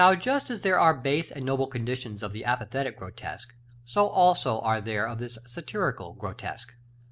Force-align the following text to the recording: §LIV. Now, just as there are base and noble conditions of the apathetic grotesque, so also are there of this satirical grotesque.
§LIV. 0.03 0.17
Now, 0.17 0.19
just 0.19 0.49
as 0.49 0.61
there 0.61 0.79
are 0.79 0.95
base 0.95 1.29
and 1.29 1.45
noble 1.45 1.67
conditions 1.67 2.23
of 2.23 2.33
the 2.33 2.43
apathetic 2.43 2.97
grotesque, 2.97 3.53
so 3.85 4.07
also 4.09 4.59
are 4.61 4.81
there 4.81 5.07
of 5.07 5.19
this 5.19 5.37
satirical 5.45 6.13
grotesque. 6.15 6.73